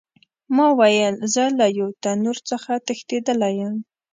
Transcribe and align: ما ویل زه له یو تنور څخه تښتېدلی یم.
ما 0.55 0.67
ویل 0.79 1.15
زه 1.33 1.43
له 1.59 1.65
یو 1.79 1.89
تنور 2.03 2.37
څخه 2.49 2.71
تښتېدلی 2.87 3.51
یم. 3.61 3.75